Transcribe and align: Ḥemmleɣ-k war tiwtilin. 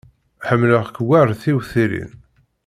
Ḥemmleɣ-k 0.47 0.97
war 1.07 1.27
tiwtilin. 1.41 2.11